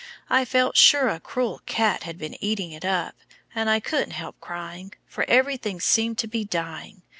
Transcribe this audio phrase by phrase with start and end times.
[0.31, 3.13] I felt sure a cruel cat had been eating it up,
[3.53, 7.03] and I couldn't help crying, for everything seemed to be dying.